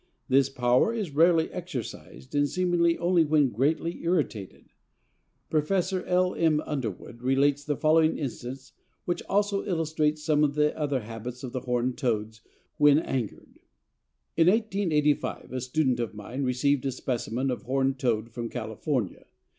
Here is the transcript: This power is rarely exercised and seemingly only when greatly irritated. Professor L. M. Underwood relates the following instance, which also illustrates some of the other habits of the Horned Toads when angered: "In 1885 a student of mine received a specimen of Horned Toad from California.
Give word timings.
This 0.27 0.49
power 0.49 0.95
is 0.95 1.13
rarely 1.13 1.51
exercised 1.51 2.33
and 2.33 2.49
seemingly 2.49 2.97
only 2.97 3.23
when 3.23 3.51
greatly 3.51 4.01
irritated. 4.03 4.71
Professor 5.51 6.03
L. 6.07 6.33
M. 6.33 6.59
Underwood 6.65 7.21
relates 7.21 7.63
the 7.63 7.75
following 7.77 8.17
instance, 8.17 8.73
which 9.05 9.21
also 9.29 9.63
illustrates 9.63 10.23
some 10.23 10.43
of 10.43 10.55
the 10.55 10.75
other 10.75 11.01
habits 11.01 11.43
of 11.43 11.51
the 11.51 11.59
Horned 11.59 11.99
Toads 11.99 12.41
when 12.77 12.97
angered: 12.97 13.59
"In 14.35 14.47
1885 14.47 15.51
a 15.51 15.61
student 15.61 15.99
of 15.99 16.15
mine 16.15 16.41
received 16.43 16.83
a 16.87 16.91
specimen 16.91 17.51
of 17.51 17.61
Horned 17.61 17.99
Toad 17.99 18.31
from 18.31 18.49
California. 18.49 19.27